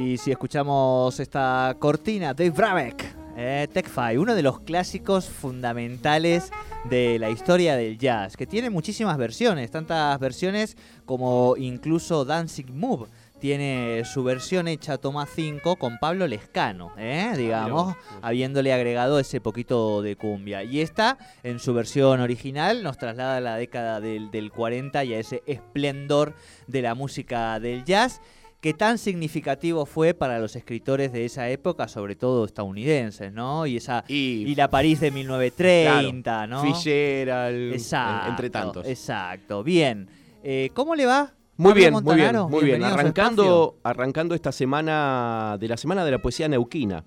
[0.00, 3.04] Y si escuchamos esta cortina, Dave Brabeck,
[3.36, 6.50] eh, Tech Five, uno de los clásicos fundamentales
[6.88, 13.08] de la historia del jazz, que tiene muchísimas versiones, tantas versiones como incluso Dancing Move
[13.40, 17.32] tiene su versión hecha toma 5 con Pablo Lescano, ¿eh?
[17.36, 20.62] digamos, habiéndole agregado ese poquito de cumbia.
[20.62, 25.14] Y esta, en su versión original, nos traslada a la década del, del 40 y
[25.14, 26.34] a ese esplendor
[26.66, 28.22] de la música del jazz
[28.60, 33.66] que tan significativo fue para los escritores de esa época, sobre todo estadounidenses, ¿no?
[33.66, 36.62] Y esa y, la París de 1930, ¿no?
[36.62, 38.86] Fitzgerald, exacto, entre tantos.
[38.86, 39.64] Exacto.
[39.64, 40.08] Bien.
[40.42, 41.34] Eh, ¿Cómo le va?
[41.56, 42.82] Muy bien, muy bien, muy bien.
[42.84, 47.04] Arrancando, arrancando esta semana de la semana de la poesía neuquina.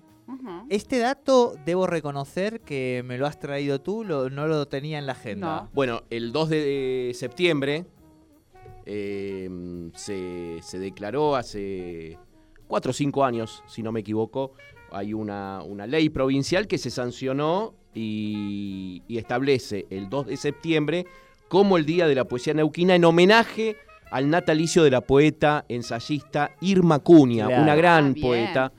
[0.70, 5.12] Este dato debo reconocer que me lo has traído tú, no lo tenía en la
[5.12, 5.68] agenda.
[5.72, 7.86] Bueno, el 2 de septiembre
[8.86, 12.18] Em, se, declaró hace
[12.66, 14.52] cuatro o cinco años, si no me equivoco,
[14.90, 21.06] hay una, ley provincial que se sancionó y, establece el 2 de septiembre
[21.48, 23.76] como el Día de la Poesía Neuquina en homenaje
[24.10, 28.72] al natalicio de la poeta ensayista Irma Cuña, una gran ah, poeta,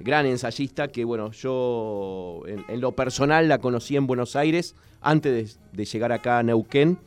[0.00, 5.76] gran ensayista que, bueno, yo en, lo personal la conocí en Buenos Aires antes de,
[5.76, 6.98] de llegar acá a Neuquén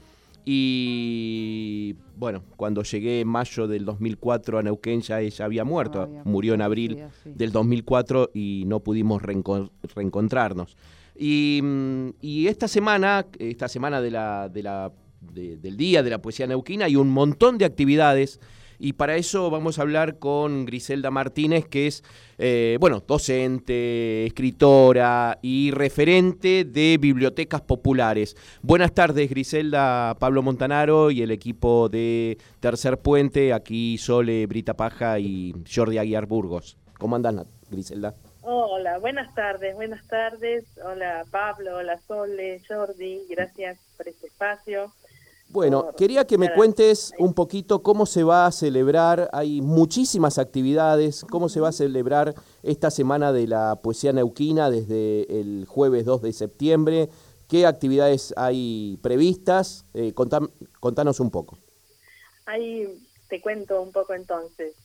[0.45, 6.53] y bueno, cuando llegué en mayo del 2004 a Neuquén ya ella había muerto, murió
[6.53, 10.78] en abril del 2004 y no pudimos reencontrarnos.
[11.17, 16.45] Mm, y, esta semana, esta semana de la, de la, del Día de la Poesía
[16.45, 18.39] Neuquina, hay un montón de actividades
[18.80, 22.03] y para eso vamos a hablar con Griselda Martínez, que es,
[22.38, 28.36] eh, bueno, docente, escritora y referente de bibliotecas populares.
[28.62, 35.19] Buenas tardes, Griselda, Pablo Montanaro y el equipo de Tercer Puente, aquí Sole, Brita Paja
[35.19, 36.78] y Jordi Aguiar Burgos.
[36.97, 38.13] ¿Cómo andan, Griselda?
[38.47, 40.66] Hola, buenas tardes, buenas tardes.
[40.86, 44.94] Hola Pablo, hola Sole, Jordi, gracias por este espacio.
[45.50, 51.23] Bueno, quería que me cuentes un poquito cómo se va a celebrar, hay muchísimas actividades,
[51.29, 56.23] cómo se va a celebrar esta semana de la poesía neuquina desde el jueves 2
[56.23, 57.09] de septiembre,
[57.47, 61.57] qué actividades hay previstas, eh, contanos un poco.
[62.45, 62.88] Ahí
[63.29, 64.75] te cuento un poco entonces.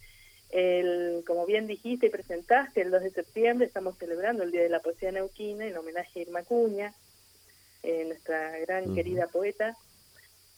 [0.51, 4.69] El, como bien dijiste y presentaste, el 2 de septiembre estamos celebrando el Día de
[4.69, 6.95] la Poesía Neuquina en homenaje a Irma Cuña,
[7.83, 9.77] eh, nuestra gran querida poeta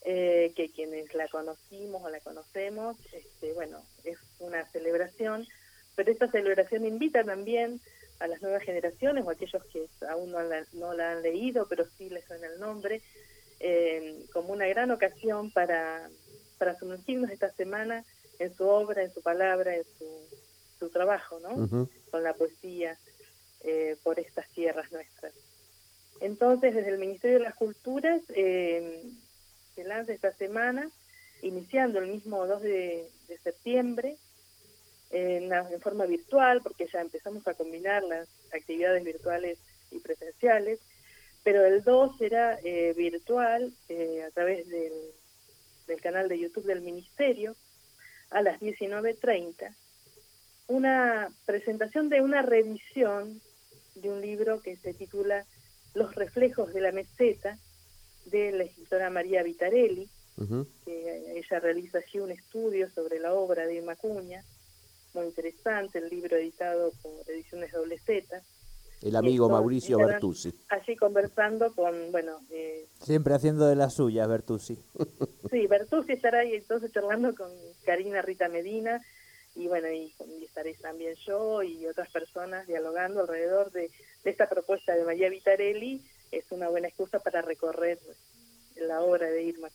[0.05, 5.47] eh, que quienes la conocimos o la conocemos, este, bueno, es una celebración,
[5.95, 7.79] pero esta celebración invita también
[8.19, 11.85] a las nuevas generaciones o aquellos que aún no la, no la han leído, pero
[11.97, 13.01] sí les suena el nombre,
[13.59, 16.09] eh, como una gran ocasión para,
[16.57, 18.03] para sumergirnos esta semana
[18.39, 20.05] en su obra, en su palabra, en su,
[20.79, 21.87] su trabajo, ¿no?
[22.11, 22.97] Con la poesía
[23.61, 25.33] eh, por estas tierras nuestras.
[26.19, 29.03] Entonces, desde el Ministerio de las Culturas, eh,
[29.75, 30.89] se lanza esta semana,
[31.41, 33.09] iniciando el mismo 2 de,
[33.43, 34.17] septiembre,
[35.11, 35.51] en,
[35.81, 39.59] forma virtual, porque ya empezamos a combinar las actividades virtuales
[39.91, 40.79] y presenciales,
[41.43, 44.93] pero el 2 será eh, virtual eh, a través del,
[45.87, 47.55] del canal de YouTube del Ministerio
[48.31, 49.75] a las 19.30,
[50.67, 53.41] una presentación de una revisión
[53.95, 55.45] de un libro que se titula
[55.93, 57.57] Los reflejos de la meseta,
[58.25, 60.09] de la escritora María Vitarelli,
[60.85, 64.43] que ella realiza allí un estudio sobre la obra de Irma Cuña,
[65.13, 68.41] muy interesante, el libro editado por Ediciones Doble Z.
[69.03, 70.53] El amigo Mauricio Bertuzzi.
[70.69, 72.39] Allí conversando con, bueno...
[72.49, 74.79] Eh, Siempre haciendo de las suyas, Bertuzzi.
[75.51, 77.51] sí, Bertuzzi estará ahí entonces charlando con
[77.85, 79.01] Karina Rita Medina,
[79.55, 80.11] y bueno, y,
[80.43, 83.91] estaréis también yo y otras personas dialogando alrededor de,
[84.23, 86.01] de esta propuesta de María Vitarelli,
[86.37, 87.99] es una buena excusa para recorrer
[88.87, 89.69] la obra de Irma.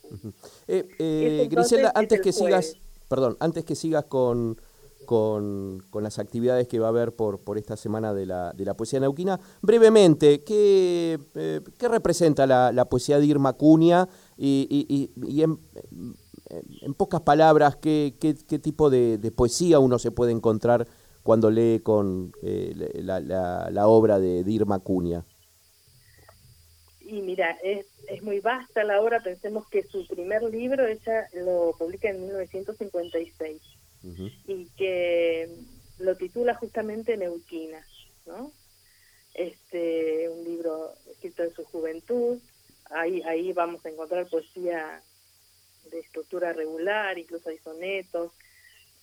[0.66, 2.76] Eh, eh, Grisela, antes que sigas,
[3.08, 4.60] perdón, antes que sigas con,
[5.06, 8.75] con, las actividades que va a haber por, por esta semana de la, de la
[8.75, 15.43] poesía neuquina, brevemente, ¿qué, eh, ¿qué representa la, la, poesía de Irma Cunha y, y,
[15.43, 15.58] en,
[16.82, 20.87] en, pocas palabras, ¿qué, qué, qué tipo de, de, poesía uno se puede encontrar
[21.22, 25.25] cuando lee con eh, la, la, la, obra de, de Irma Cunha?
[27.08, 31.75] Y mira, es, es muy vasta la obra, pensemos que su primer libro ella lo
[31.78, 33.62] publica en 1956
[34.46, 35.49] y que
[35.99, 37.82] lo titula justamente Neuquina,
[38.26, 38.52] ¿no?
[39.32, 42.38] Este, un libro escrito en su juventud,
[42.90, 45.02] ahí, ahí vamos a encontrar poesía
[45.90, 48.32] de estructura regular, incluso hay sonetos,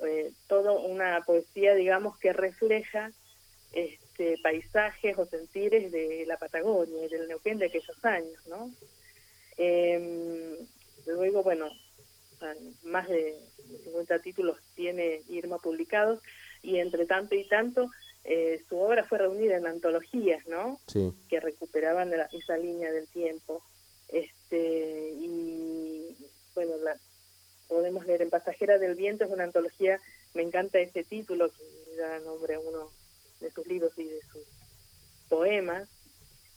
[0.06, 3.12] eh, toda una poesía, digamos, que refleja
[3.76, 8.72] este, paisajes o sentires de la Patagonia y del Neuquén de aquellos años, ¿no?
[9.58, 10.58] Eh,
[11.06, 11.70] luego, bueno,
[12.84, 13.38] más de
[13.84, 16.22] 50 títulos tiene Irma publicados
[16.62, 17.92] y entre tanto y tanto
[18.24, 20.80] eh, su obra fue reunida en antologías, ¿no?
[20.88, 21.14] Sí.
[21.30, 23.62] Que recuperaban esa línea del tiempo.
[24.08, 26.16] Este y
[26.54, 26.96] bueno, la,
[27.68, 30.00] podemos leer en Pasajera del Viento es una antología.
[30.34, 32.90] Me encanta ese título que da nombre a uno
[33.40, 34.44] de sus libros y de sus
[35.30, 35.88] poemas.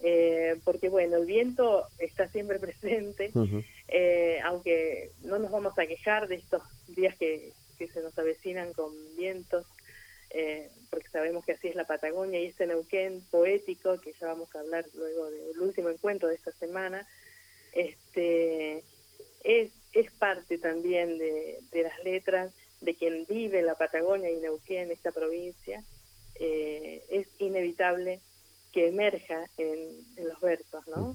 [0.00, 3.32] Eh, porque bueno, el viento está siempre presente,
[3.88, 8.72] eh, aunque no nos vamos a quejar de estos días que, que se nos avecinan
[8.72, 9.66] con vientos,
[10.30, 14.54] eh, porque sabemos que así es la Patagonia y este Neuquén poético, que ya vamos
[14.54, 17.06] a hablar luego del último encuentro de esta semana,
[17.72, 18.84] este
[19.44, 24.36] es, es parte también de, de las letras de quien vive en la Patagonia y
[24.36, 25.82] Neuquén, esta provincia,
[26.38, 28.20] es inevitable
[28.72, 31.14] que emerja en, los versos, ¿no?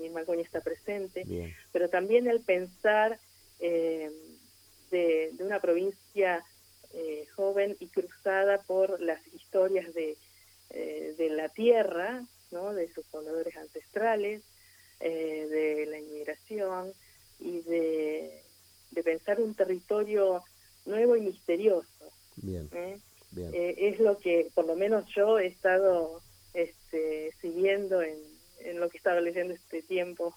[0.00, 0.40] Mi -huh.
[0.40, 1.24] está presente,
[1.72, 3.18] pero también el pensar
[3.60, 4.10] eh,
[4.90, 6.44] de, una provincia
[6.94, 10.16] eh, joven y cruzada por las historias de,
[10.70, 12.72] eh, de la tierra, ¿no?
[12.72, 14.42] de sus pobladores ancestrales,
[15.00, 16.92] de la inmigración
[17.38, 18.42] y de,
[18.90, 20.42] de, pensar un territorio
[20.86, 22.10] nuevo y misterioso.
[22.34, 22.68] Bien.
[23.52, 26.20] Es lo que, por lo menos yo he estado
[26.54, 28.16] este, siguiendo en,
[28.80, 30.34] lo que estaba leyendo este tiempo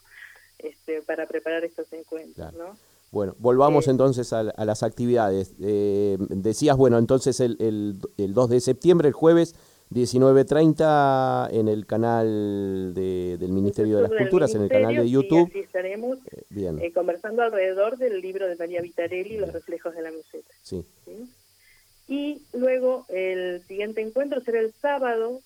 [0.59, 2.77] este, para preparar estos encuentros, ¿no?
[3.11, 5.53] Bueno, volvamos eh, entonces a, las actividades.
[5.61, 7.57] Eh, decías, bueno, entonces el,
[8.17, 9.53] el, 2 de septiembre, el jueves,
[9.89, 15.51] 19.30 en el canal de, del Ministerio de las Culturas, en el canal de YouTube.
[15.53, 16.19] Y estaremos
[16.55, 20.53] eh, conversando alrededor del libro de María Vitarelli, Los reflejos de la meseta.
[20.61, 20.85] ¿sí?
[22.11, 25.39] Y luego el siguiente encuentro será el sábado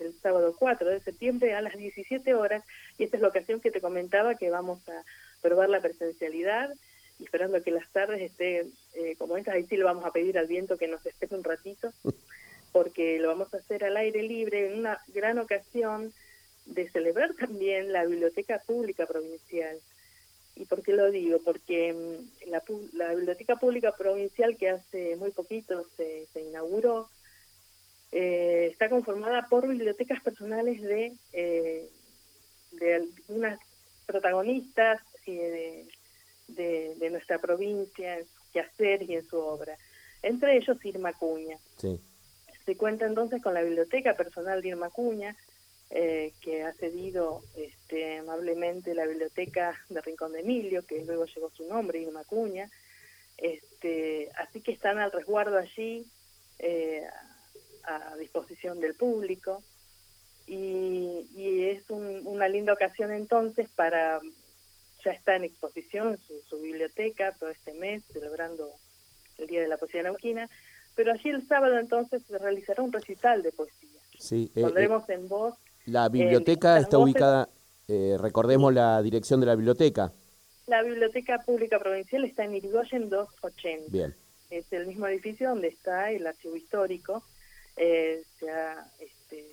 [0.00, 2.64] el sábado 4 de septiembre a las 17 horas
[2.98, 5.04] y esta es la ocasión que te comentaba que vamos a
[5.42, 6.74] probar la presencialidad
[7.20, 10.38] y esperando que las tardes estén eh, como estas, ahí sí le vamos a pedir
[10.38, 11.92] al viento que nos espere un ratito
[12.72, 16.12] porque lo vamos a hacer al aire libre en una gran ocasión
[16.66, 19.78] de celebrar también la Biblioteca Pública Provincial.
[20.58, 21.38] ¿Y por qué lo digo?
[21.44, 22.62] Porque mm, la,
[22.94, 27.08] la Biblioteca Pública Provincial que hace muy poquito se, se inauguró,
[28.10, 31.88] eh, está conformada por bibliotecas personales de, eh,
[32.72, 33.60] de algunas
[34.06, 35.86] protagonistas de,
[36.48, 39.76] de, nuestra provincia, en su quehacer y en su obra.
[40.22, 41.58] Entre ellos Irma Cuña.
[41.76, 45.36] Se cuenta entonces con la biblioteca personal de Irma Cuña,
[45.90, 51.50] eh, que ha cedido este, amablemente la biblioteca de Rincón de Emilio, que luego llevó
[51.50, 52.70] su nombre, Irma Cuña.
[53.36, 56.04] Este, así que están al resguardo allí,
[56.58, 57.06] eh,
[57.84, 59.62] a disposición del público
[60.48, 64.20] y, es una linda ocasión entonces para,
[65.04, 66.18] ya está en exposición
[66.48, 68.70] su, biblioteca todo este mes, celebrando
[69.36, 70.48] el Día de la Poesía Nauquina,
[70.94, 74.00] pero allí el sábado entonces se realizará un recital de poesía.
[74.18, 75.54] Sí, eh, Pondremos eh, en voz.
[75.88, 77.48] La biblioteca está ubicada,
[77.88, 80.12] eh, recordemos la dirección de la biblioteca.
[80.66, 83.86] La Biblioteca Pública Provincial está en Irigoyen 280.
[83.90, 84.14] Bien.
[84.50, 87.22] Es el mismo edificio donde está el archivo histórico
[87.78, 89.46] eh, se ha este,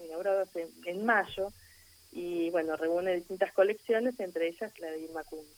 [0.00, 0.44] inaugurado
[0.84, 1.52] en mayo
[2.12, 5.48] y bueno, reúne distintas colecciones, entre ellas la de Irma Cunha.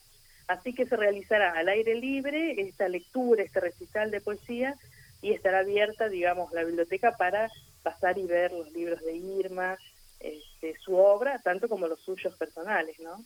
[0.46, 4.76] Así que se realizará al aire libre esta lectura, este recital de poesía
[5.22, 7.50] y estará abierta, digamos, la biblioteca para
[7.82, 9.78] pasar y ver los libros de Irma,
[10.22, 13.24] este, su obra, tanto como los suyos personales, ¿no?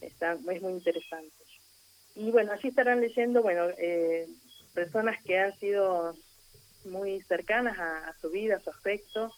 [0.00, 1.44] Está, es muy interesante.
[2.16, 4.26] Y bueno, allí estarán leyendo, bueno, eh,
[4.72, 6.16] personas que han sido
[6.84, 9.32] muy cercanas a, su vida, a su afecto,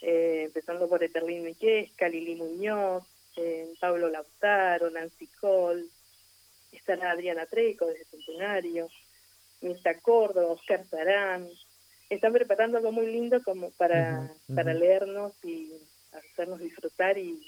[0.00, 3.04] eh, empezando por Eterlín Miquesca, Lili Muñoz,
[3.36, 5.84] eh, Pablo Lautaro, Nancy Cole,
[6.72, 8.88] estará Adriana Treco desde Centenario,
[9.60, 11.48] Mirta Córdoba, Oscar Sarán.
[12.08, 15.72] Están preparando algo muy lindo como para, para leernos y
[16.18, 17.40] hacernos disfrutar y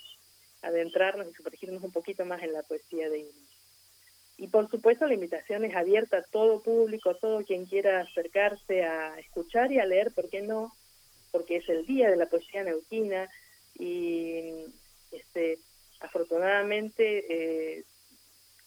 [0.62, 3.48] adentrarnos y sumergirnos un poquito más en la poesía de Irma.
[4.36, 8.82] Y por supuesto la invitación es abierta a todo público, a todo quien quiera acercarse
[8.84, 10.74] a escuchar y a leer, ¿por qué no?
[11.30, 13.28] Porque es el día de la poesía neuquina
[13.78, 14.64] y
[15.12, 15.58] este,
[16.00, 17.84] afortunadamente eh,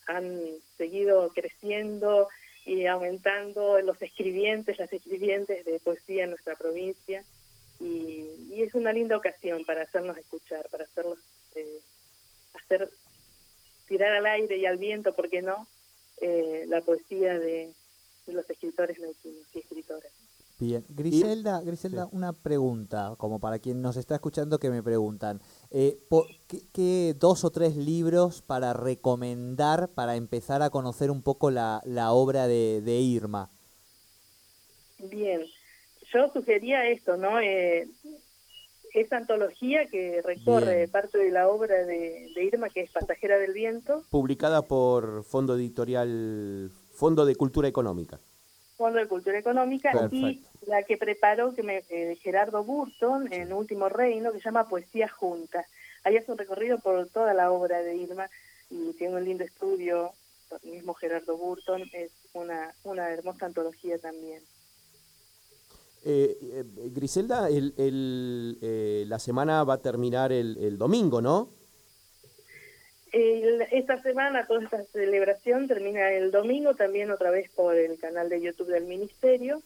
[0.08, 0.40] han
[0.78, 2.30] seguido creciendo
[2.66, 7.24] y aumentando los escribientes, las escribientes de poesía en nuestra provincia
[7.84, 11.20] y, es una linda ocasión para hacernos escuchar, para hacerlos
[11.56, 11.80] eh,
[12.54, 12.90] hacer
[13.88, 15.68] tirar al aire y al viento, ¿por qué no?
[16.22, 17.74] Eh, la poesía de,
[18.28, 20.12] los escritores neuquinos y escritoras.
[20.60, 25.98] Bien, Griselda, Griselda, una pregunta, como para quien nos está escuchando que me preguntan, eh,
[26.72, 32.14] ¿qué, dos o tres libros para recomendar para empezar a conocer un poco la, la
[32.14, 33.50] obra de, de Irma?
[35.00, 35.42] Bien,
[36.14, 37.40] yo sugería esto, ¿no?
[37.40, 37.88] Eh,
[38.94, 44.04] esa antología que recorre parte de la obra de, Irma, que es Pasajera del Viento.
[44.10, 48.20] Publicada por Fondo Editorial, Fondo de Cultura Económica.
[48.78, 53.90] Fondo de Cultura Económica y la que preparó que me, eh, Gerardo Burton en Último
[53.90, 55.66] Reino, que se llama Poesía Junta.
[56.04, 58.30] Ahí hace un recorrido por toda la obra de Irma
[58.70, 60.12] y tiene un lindo estudio,
[60.64, 64.44] el mismo Gerardo Burton, es una, una hermosa antología también.
[66.06, 71.50] Eh, eh, Griselda, el, el, eh, la semana va a terminar el, el domingo, ¿no?
[73.16, 78.42] esta semana, toda esta celebración termina el domingo, también otra vez por el canal de
[78.42, 79.62] YouTube del Ministerio.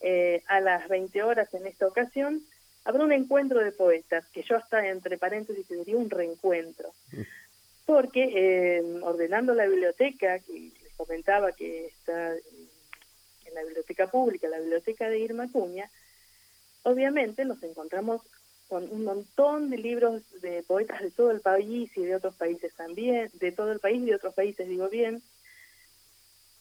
[0.00, 2.42] Eh, a las 20 horas en esta ocasión
[2.84, 6.92] habrá un encuentro de poetas, que yo hasta entre paréntesis diría un reencuentro.
[7.84, 12.32] Porque ordenando la biblioteca, que les comentaba que está
[13.56, 15.90] la biblioteca pública, la biblioteca de Irma Cuña,
[16.82, 18.22] obviamente nos encontramos
[18.68, 22.74] con un montón de libros de poetas de todo el país y de otros países
[22.74, 25.22] también, de todo el país y de otros países, digo bien,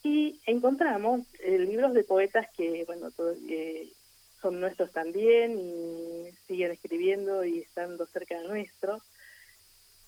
[0.03, 3.09] y encontramos eh, libros de poetas que, bueno,
[3.49, 3.91] eh,
[4.39, 9.01] son nuestros también y siguen escribiendo y estando cerca de nuestros,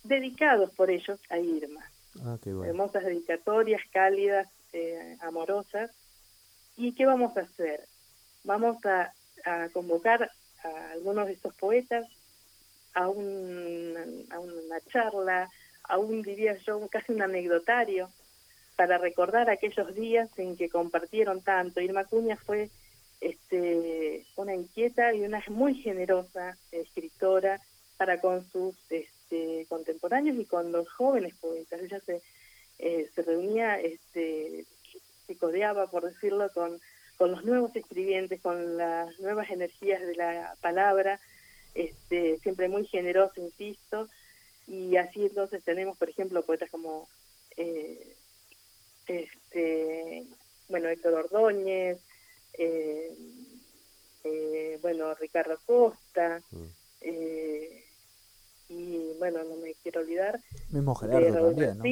[0.04, 1.84] dedicados por ellos a Irma.
[2.24, 5.90] Ah, Hermosas dedicatorias, cálidas, eh, amorosas,
[6.78, 7.88] ¿Y qué vamos a hacer?
[8.44, 9.12] Vamos a,
[9.72, 10.30] convocar
[10.64, 12.06] a algunos de estos poetas
[12.94, 15.50] a, un, a una charla,
[15.84, 18.10] a un, diría yo, casi un anecdotario,
[18.76, 21.82] para recordar aquellos días en que compartieron tanto.
[21.82, 22.70] Irma Cuña fue
[23.22, 27.60] este, una inquieta y una muy generosa escritora
[27.98, 31.82] para con sus este, contemporáneos y con los jóvenes poetas.
[31.82, 32.22] Ella se,
[32.80, 34.66] eh, se reunía este,
[35.28, 36.80] se codeaba, por decirlo, con,
[37.18, 41.20] con los nuevos escribientes, con las nuevas energías de la palabra,
[41.76, 44.08] este, siempre muy generoso, insisto,
[44.68, 47.08] y así entonces tenemos, por ejemplo, poetas como,
[47.56, 48.16] eh,
[49.08, 50.26] este,
[50.70, 52.00] bueno, Héctor Ordóñez,
[52.54, 53.16] eh,
[54.24, 56.66] eh, bueno, Ricardo Costa, mm.
[58.70, 61.84] y bueno, no me quiero olvidar, Mismo Gerardo también, ¿no?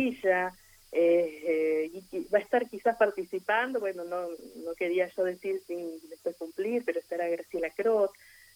[0.98, 4.28] Eh, y va a estar quizás participando, bueno, no,
[4.64, 8.12] no quería yo decir sin después cumplir, pero estará Graciela Crot,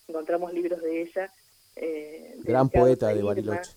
[0.08, 1.34] encontramos libros de ella.
[1.75, 3.72] Eh, Gran poeta de Bariloche.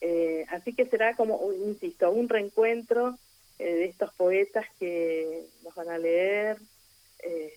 [0.00, 3.18] Eh, así que será como, insisto, un reencuentro
[3.58, 6.58] eh, de estos poetas que nos van a leer
[7.20, 7.52] eh,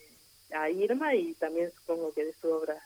[0.51, 2.81] a Irma y también supongo que de su obra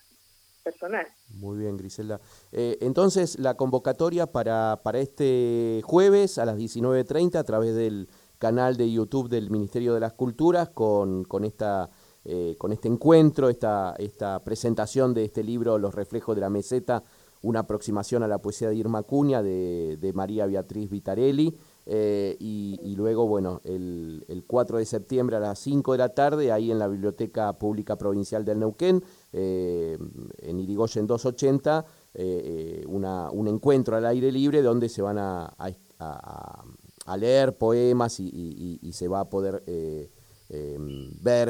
[0.64, 1.06] personal.
[1.36, 2.20] Muy bien, Griselda.
[2.52, 8.76] Eh, entonces, la convocatoria para, para este jueves a las 19.30 a través del canal
[8.76, 11.90] de YouTube del Ministerio de las Culturas con, con, esta,
[12.26, 17.04] eh, con este encuentro, esta, esta presentación de este libro, Los Reflejos de la Meseta,
[17.42, 21.58] una aproximación a la poesía de Irma Cuña de, de María Beatriz Vitarelli.
[21.86, 26.52] Eh, y, luego, bueno, el, el, 4 de septiembre a las 5 de la tarde,
[26.52, 29.98] ahí en la Biblioteca Pública Provincial del Neuquén, eh,
[30.38, 35.54] en Irigoyen 280, eh, una, un encuentro al aire libre donde se van a,
[36.00, 39.64] a, leer poemas y, y, se va a poder
[41.22, 41.50] ver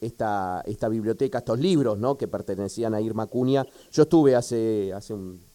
[0.00, 2.16] esta, esta biblioteca, estos libros ¿no?
[2.16, 3.64] que pertenecían a Irma Cunha.
[3.92, 5.47] Yo estuve hace, hace un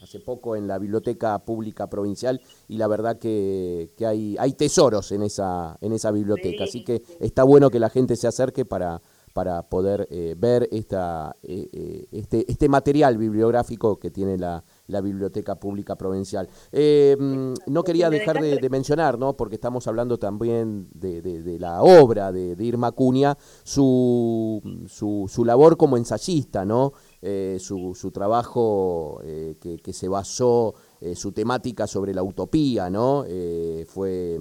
[0.00, 5.10] hace poco en la Biblioteca Pública Provincial y la verdad que, que hay, hay tesoros
[5.12, 9.00] en esa, en esa biblioteca, así que está bueno que la gente se acerque para,
[9.32, 15.00] para poder eh, ver esta, eh, eh, este, este material bibliográfico que tiene la, la
[15.00, 16.48] Biblioteca Pública Provincial.
[16.72, 19.36] Eh, mm, no quería dejar de, mencionar, ¿no?
[19.36, 26.64] porque estamos hablando también de, la obra de, Irma Cunha, su, su, labor como ensayista,
[26.64, 26.92] ¿no?
[27.20, 30.74] Eh, su, su, trabajo eh, que, se basó,
[31.14, 33.24] su temática sobre la utopía, ¿no?
[33.86, 34.38] fue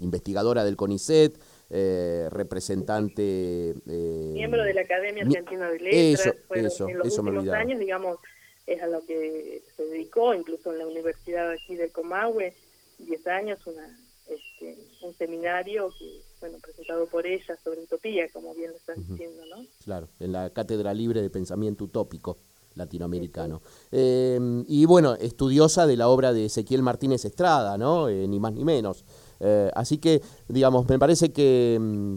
[0.00, 1.38] investigadora del CONICET,
[1.70, 3.74] eh, representante...
[3.86, 8.18] Eh, Miembro de la Academia Argentina de Letras, eso, en los últimos años, digamos,
[8.66, 12.54] es a lo que se dedicó, incluso en la Universidad aquí de Comahue,
[12.98, 13.98] 10 años, una,
[14.28, 19.42] este, un seminario que, bueno, presentado por ella sobre utopía, como bien lo están diciendo,
[19.46, 19.64] ¿no?
[19.84, 22.36] Claro, en la Cátedra Libre de Pensamiento Utópico
[22.74, 23.60] latinoamericano.
[23.90, 28.08] Eh, y bueno, estudiosa de la obra de Ezequiel Martínez Estrada, ¿no?
[28.08, 29.04] ni más ni menos.
[29.40, 32.16] Eh, así que, digamos, me parece que, mm,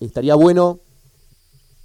[0.00, 0.80] estaría bueno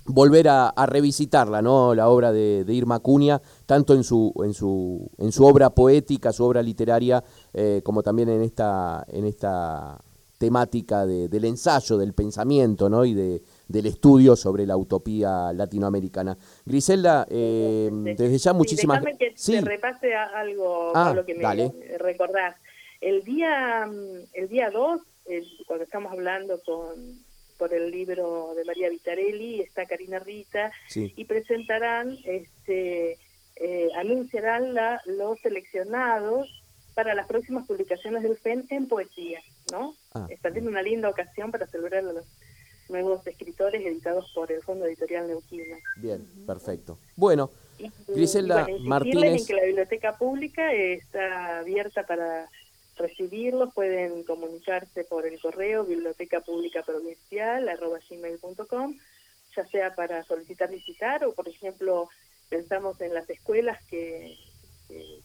[0.06, 1.94] volver a, revisitarla, ¿no?
[1.94, 6.44] La obra de, Irma Cunha, tanto en su, en su, en su obra poética, su
[6.44, 7.24] obra literaria,
[7.54, 10.00] eh, como también en esta, en esta
[10.42, 13.06] temática del ensayo, del pensamiento, ¿no?
[13.06, 16.36] Y de, del estudio sobre la utopía latinoamericana.
[16.66, 19.34] Griselda, eh, desde ya muchísimas gracias.
[19.36, 19.54] sí.
[19.54, 22.56] te repase algo, ah, lo que me recordás.
[23.00, 25.02] El día, mm, el día 2,
[25.68, 27.22] cuando estamos hablando con
[27.60, 33.20] por el libro de María Vitarelli, está Karina Rita, y presentarán, este,
[33.58, 36.50] eh, anunciarán la, los seleccionados
[36.94, 39.96] para las próximas publicaciones del FEN en poesía, ¿no?
[40.14, 42.26] Ah, está teniendo una linda ocasión para celebrar a los
[42.90, 45.78] nuevos escritores editados por el Fondo Editorial Neuquina.
[45.96, 47.00] Bien, perfecto.
[47.16, 47.50] Bueno,
[48.08, 49.42] Griselda Martínez...
[49.42, 52.50] En que la biblioteca pública está abierta para
[52.98, 57.70] recibirlos, pueden comunicarse por el correo biblioteca pública provincial
[58.10, 58.98] gmail.com,
[59.56, 62.10] ya sea para solicitar visitar o, por ejemplo,
[62.50, 64.38] pensamos en las escuelas que,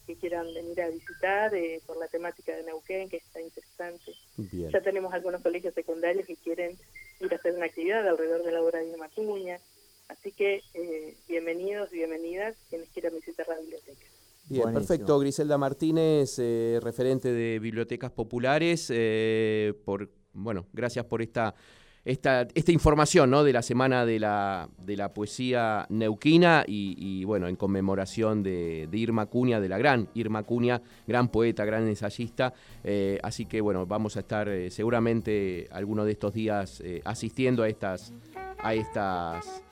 [0.06, 4.12] que, quieran venir a visitar eh, por la temática de Neuquén, que está interesante.
[4.52, 6.76] Ya tenemos algunos colegios secundarios que quieren
[7.21, 9.58] ir a hacer una actividad alrededor de la obra de Macuña.
[10.08, 14.06] Así que eh, bienvenidos y bienvenidas quienes quieran visitar la biblioteca.
[14.49, 15.19] Bien, perfecto.
[15.19, 21.54] Griselda Martínez, eh, referente de Bibliotecas Populares, eh, por, bueno, gracias por esta,
[22.06, 23.45] esta, esta información ¿no?
[23.45, 29.26] de la Semana de la, de la Poesía Neuquina y, bueno, en conmemoración de, Irma
[29.26, 32.54] Cunha, de la gran Irma Cunha, gran poeta, gran ensayista.
[32.82, 38.14] Eh, así que bueno, vamos a estar seguramente alguno de estos días asistiendo a estas,
[38.58, 39.62] a estas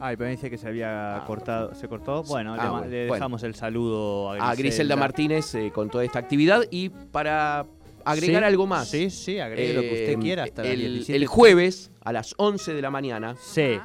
[0.00, 2.22] Ay, pero dice que se había ah, cortado, se cortó.
[2.24, 6.18] Bueno, ah, le, dejamos el saludo a Griselda, a Griselda Martínez eh, con toda esta
[6.18, 7.66] actividad y para
[8.04, 8.88] agregar algo más.
[8.88, 12.74] Sí, sí, agregue lo que usted eh, quiera hasta el, el jueves a las 11
[12.74, 13.36] de la mañana.
[13.40, 13.78] Sí.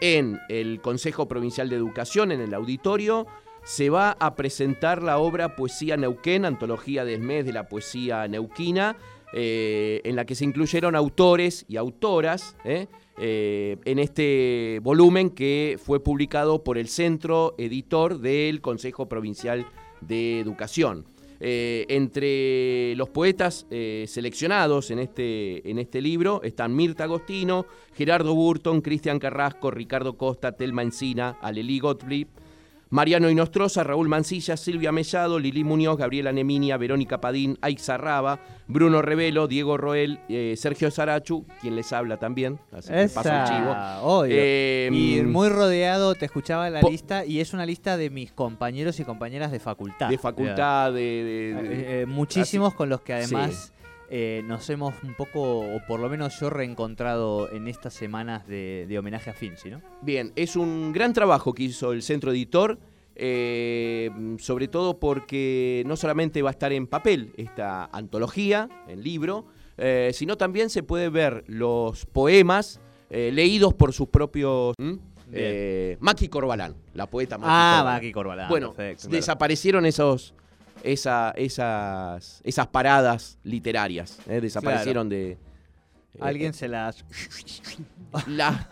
[0.00, 3.26] En el Consejo Provincial de Educación, en el auditorio,
[3.64, 8.96] se va a presentar la obra Poesía Neuquén, antología del mes de la poesía neuquina,
[9.32, 12.56] eh, en la que se incluyeron autores y autoras.
[13.22, 19.66] Eh, en este volumen que fue publicado por el Centro Editor del Consejo Provincial
[20.00, 21.04] de Educación.
[21.42, 28.34] Eh, entre los poetas eh, seleccionados en este, en este libro están Mirta Agostino, Gerardo
[28.34, 32.28] Burton, Cristian Carrasco, Ricardo Costa, Telma Encina, Alelí Gottlieb,
[32.90, 39.00] Mariano Inostroza, Raúl Mancilla, Silvia Mellado, Lili Muñoz, Gabriela Neminia, Verónica Padín, Aixa Raba, Bruno
[39.00, 44.24] Revelo, Diego Roel, eh, Sergio Sarachu, quien les habla también, así que paso el chivo.
[44.26, 48.98] Em, y muy rodeado, te escuchaba la lista, y es una lista de mis compañeros
[48.98, 50.08] y compañeras de facultad.
[50.08, 51.00] De facultad, de...
[51.00, 53.72] Eh, eh, muchísimos con los que además...
[54.12, 58.96] Eh, nos hemos un poco, o por lo menos yo, reencontrado en estas semanas de,
[58.98, 59.80] homenaje a Finzi, ¿no?
[60.02, 62.80] Bien, es un gran trabajo que hizo el centro editor,
[63.14, 69.44] eh, sobre todo porque no solamente va a estar en papel esta antología, en libro,
[69.78, 74.74] eh, sino también se puede ver los poemas leídos por sus propios...
[76.00, 78.48] Maki Corbalán, la poeta Maki ah, Maki Corbalán.
[78.48, 78.74] Bueno,
[79.08, 80.34] desaparecieron esos
[80.82, 84.18] esa, esas, esas paradas literarias.
[84.28, 84.40] ¿eh?
[84.40, 85.38] Desaparecieron de...
[86.14, 87.04] Eh, Alguien se las...
[88.26, 88.66] las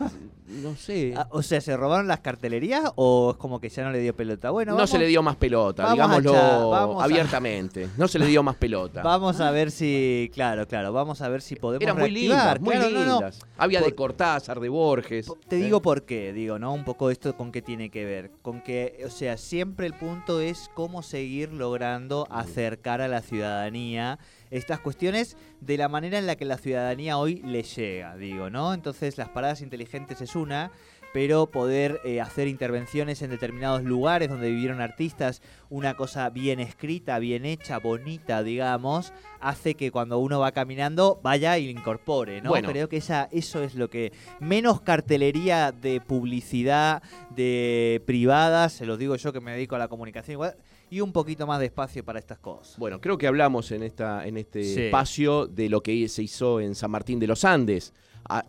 [0.48, 1.12] no sé.
[1.16, 4.16] Ah, o sea, ¿se robaron las cartelerías o es como que ya no le dio
[4.16, 4.50] pelota?
[4.50, 7.88] Bueno, no se le dio más pelota, digámoslo abiertamente.
[7.96, 9.02] No se le dio más pelota.
[9.02, 12.76] Vamos a ver si, claro, claro, vamos a ver si podemos Eran muy lindas, muy
[12.76, 13.40] lindas.
[13.56, 15.30] Había de Cortázar, de Borges.
[15.48, 16.72] Te digo por qué, digo, ¿no?
[16.72, 18.30] Un poco esto con qué tiene que ver.
[18.42, 24.18] Con que, o sea, siempre el punto es cómo seguir logrando acercar a la ciudadanía
[24.50, 28.74] estas cuestiones de la manera en la que la ciudadanía hoy le llega, digo, ¿no?
[28.74, 30.70] Entonces las paradas inteligentes es una
[31.12, 37.18] pero poder eh, hacer intervenciones en determinados lugares donde vivieron artistas, una cosa bien escrita,
[37.18, 42.52] bien hecha, bonita, digamos, hace que cuando uno va caminando vaya y lo incorpore, ¿no?
[42.52, 44.12] Creo que esa, eso es lo que...
[44.40, 49.88] Menos cartelería de publicidad, de privadas, se los digo yo que me dedico a la
[49.88, 50.56] comunicación igual,
[50.90, 52.78] y un poquito más de espacio para estas cosas.
[52.78, 56.74] Bueno, creo que hablamos en, esta, en este espacio de lo que se hizo en
[56.74, 57.92] San Martín de los Andes.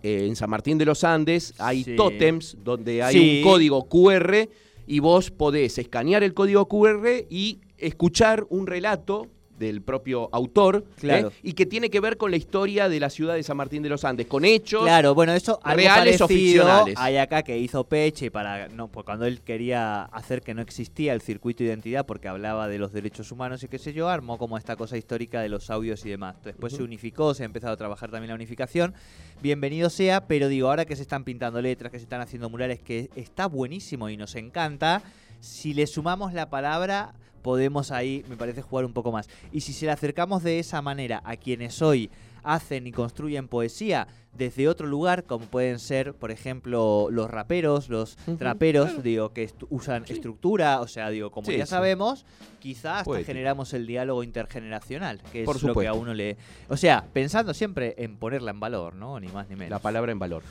[0.03, 4.49] Eh, en San Martín de los Andes hay tótems donde hay un código QR
[4.87, 9.27] y vos podés escanear el código QR y escuchar un relato
[9.59, 11.29] del propio autor ¿eh?
[11.43, 13.89] y que tiene que ver con la historia de la ciudad de San Martín de
[13.89, 16.95] los Andes, con hechos claro, bueno, eso reales o ficcionales.
[16.97, 21.13] Hay acá que hizo Peche para no, pues cuando él quería hacer que no existía
[21.13, 24.37] el circuito de identidad porque hablaba de los derechos humanos y qué sé yo, armó
[24.37, 26.37] como esta cosa histórica de los audios y demás.
[26.43, 28.93] Después se unificó, se ha empezado a trabajar también la unificación.
[29.41, 32.79] Bienvenido sea, pero digo, ahora que se están pintando letras, que se están haciendo murales,
[32.79, 35.01] que está buenísimo y nos encanta,
[35.39, 39.29] si le sumamos la palabra podemos ahí, me parece, jugar un poco más.
[39.51, 42.09] Y si se le acercamos de esa manera a quienes hoy
[42.43, 48.15] hacen y construyen poesía desde otro lugar, como pueden ser, por ejemplo, los raperos, los
[48.37, 52.25] traperos, digo, que usan estructura, o sea, digo, como ya sabemos,
[52.59, 56.37] quizás hasta generamos el diálogo intergeneracional, que es lo que a uno le...
[56.69, 59.19] O sea, pensando siempre en ponerla en valor, ¿no?
[59.19, 59.71] Ni más ni menos.
[59.71, 60.43] La palabra en valor.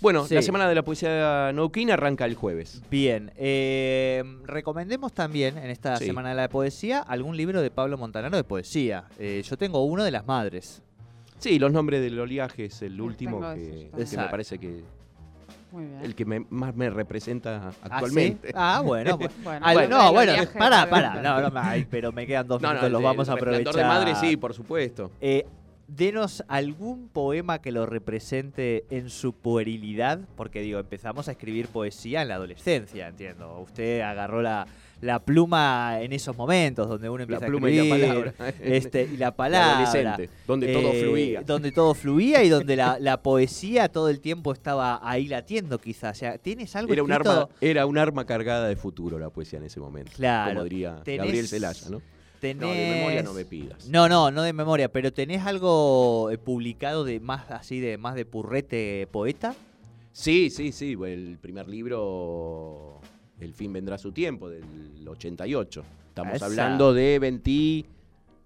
[0.00, 2.82] Bueno, la Semana de la Poesía Neuquén arranca el jueves.
[2.90, 8.36] Bien, eh, recomendemos también en esta Semana de la Poesía algún libro de Pablo Montanaro
[8.36, 9.04] de poesía.
[9.18, 10.82] Eh, yo tengo uno de las madres.
[11.38, 14.82] Sí, Los Nombres del Oleaje es el último que, me parece que
[16.02, 18.52] el que más me representa ¿Ah, actualmente.
[18.54, 19.18] Ah, bueno.
[19.18, 21.20] Pues, bueno, no, bueno, para, para.
[21.20, 23.74] No, no, pero me quedan dos minutos, los vamos a aprovechar.
[23.74, 25.10] de madre, sí, por supuesto.
[25.20, 25.46] Eh,
[25.88, 32.22] denos algún poema que lo represente en su puerilidad, porque digo, empezamos a escribir poesía
[32.22, 33.60] en la adolescencia, entiendo.
[33.60, 34.66] Usted agarró la,
[35.00, 37.84] la pluma en esos momentos donde uno empieza a escribir.
[37.84, 38.34] Y la palabra.
[38.60, 40.18] Este, y la palabra.
[40.46, 41.42] donde todo eh, fluía.
[41.42, 46.16] Donde todo fluía y donde la, la, poesía todo el tiempo estaba ahí latiendo, quizás.
[46.16, 49.58] O sea, ¿tienes algo era un arma Era un arma cargada de futuro la poesía
[49.58, 50.12] en ese momento.
[50.16, 50.54] Claro.
[50.54, 52.00] Como diría Gabriel Celaya, ¿no?
[52.42, 53.88] No, de memoria no me pidas.
[53.88, 58.14] No, no, no de memoria, pero ¿tenés algo eh, publicado de más así de más
[58.14, 59.54] de purrete poeta?
[60.12, 63.00] Sí, sí, sí, el primer libro
[63.38, 65.84] El fin vendrá a su tiempo del 88.
[66.08, 67.84] Estamos hablando de 20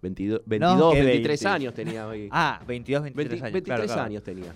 [0.03, 2.29] 22, 23 años tenía hoy.
[2.31, 3.53] Ah, 22, 23 años.
[3.53, 4.55] 23 años tenía.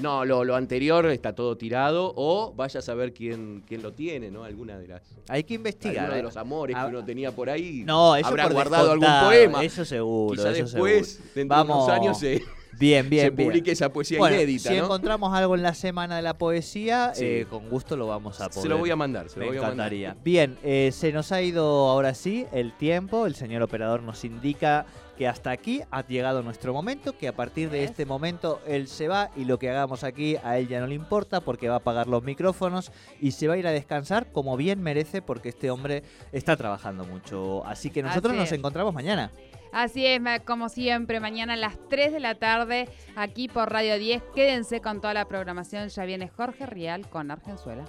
[0.00, 4.44] No, lo, anterior está todo tirado o vaya a saber quién, quién lo tiene, ¿no?
[4.44, 5.02] Alguna de las...
[5.28, 6.04] Hay que investigar.
[6.04, 6.22] Alguno de ¿eh?
[6.22, 7.82] los amores que uno tenía por ahí.
[7.84, 9.64] No, eso habrá guardado algún poema.
[9.64, 10.36] Eso seguro.
[10.36, 12.42] Quizá después, dentro de unos años, se,
[12.78, 14.70] bien, bien, se publique esa poesía inédita.
[14.70, 18.48] Si encontramos algo en la semana de la poesía, eh, con gusto lo vamos a
[18.48, 18.62] poder.
[18.62, 20.08] Se lo voy a mandar, se lo voy encantaría.
[20.08, 20.24] A mandar.
[20.24, 23.26] Bien, eh, se nos ha ido ahora sí el tiempo.
[23.26, 24.86] El señor operador nos indica
[25.18, 29.08] que hasta aquí ha llegado nuestro momento, que a partir de este momento él se
[29.08, 31.78] va y lo que hagamos aquí a él ya no le importa porque va a
[31.78, 35.72] apagar los micrófonos y se va a ir a descansar como bien merece porque este
[35.72, 37.66] hombre está trabajando mucho.
[37.66, 39.32] Así que nosotros nos encontramos mañana.
[39.72, 44.22] Así es, como siempre, mañana a las 3 de la tarde aquí por Radio 10.
[44.34, 45.88] Quédense con toda la programación.
[45.88, 47.84] Ya viene Jorge Rial con Argenzuela.